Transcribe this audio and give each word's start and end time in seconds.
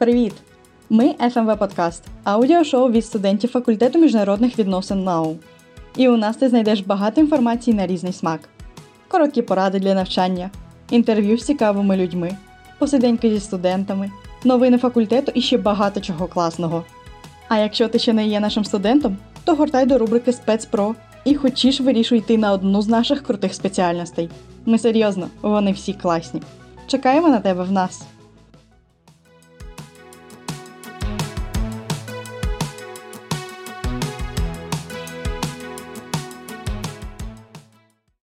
Привіт! 0.00 0.32
Ми 0.90 1.04
FMV 1.04 1.58
Подкаст, 1.58 2.04
аудіошоу 2.24 2.90
від 2.90 3.04
студентів 3.04 3.50
факультету 3.50 3.98
міжнародних 3.98 4.58
відносин 4.58 5.04
НАУ. 5.04 5.36
І 5.96 6.08
у 6.08 6.16
нас 6.16 6.36
ти 6.36 6.48
знайдеш 6.48 6.80
багато 6.80 7.20
інформації 7.20 7.76
на 7.76 7.86
різний 7.86 8.12
смак, 8.12 8.40
короткі 9.08 9.42
поради 9.42 9.78
для 9.78 9.94
навчання, 9.94 10.50
інтерв'ю 10.90 11.38
з 11.38 11.44
цікавими 11.44 11.96
людьми, 11.96 12.36
посиденьки 12.78 13.30
зі 13.30 13.40
студентами, 13.40 14.10
новини 14.44 14.78
факультету 14.78 15.32
і 15.34 15.42
ще 15.42 15.58
багато 15.58 16.00
чого 16.00 16.26
класного. 16.26 16.84
А 17.48 17.58
якщо 17.58 17.88
ти 17.88 17.98
ще 17.98 18.12
не 18.12 18.26
є 18.26 18.40
нашим 18.40 18.64
студентом, 18.64 19.16
то 19.44 19.54
гортай 19.54 19.86
до 19.86 19.98
рубрики 19.98 20.32
Спецпро 20.32 20.94
і 21.24 21.34
хочеш 21.34 21.80
вирішуй 21.80 22.18
йти 22.18 22.38
на 22.38 22.52
одну 22.52 22.82
з 22.82 22.88
наших 22.88 23.22
крутих 23.22 23.54
спеціальностей. 23.54 24.30
Ми 24.66 24.78
серйозно, 24.78 25.28
вони 25.42 25.72
всі 25.72 25.92
класні. 25.92 26.42
Чекаємо 26.86 27.28
на 27.28 27.40
тебе 27.40 27.64
в 27.64 27.72
нас. 27.72 28.02